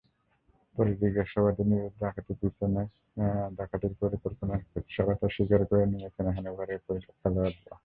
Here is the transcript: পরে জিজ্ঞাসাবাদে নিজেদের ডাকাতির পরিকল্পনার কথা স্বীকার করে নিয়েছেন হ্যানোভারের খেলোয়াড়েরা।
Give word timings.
পরে 0.75 0.91
জিজ্ঞাসাবাদে 1.01 1.63
নিজেদের 1.63 1.93
ডাকাতির 3.59 3.93
পরিকল্পনার 4.01 4.61
কথা 5.09 5.27
স্বীকার 5.35 5.61
করে 5.69 5.83
নিয়েছেন 5.93 6.25
হ্যানোভারের 6.35 6.79
খেলোয়াড়েরা। 7.19 7.75